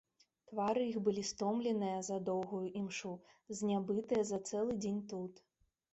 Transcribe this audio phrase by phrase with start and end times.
[0.51, 3.13] Твары іх былі стомленыя за доўгую імшу,
[3.61, 5.45] знябытыя за цэлы дзень тут.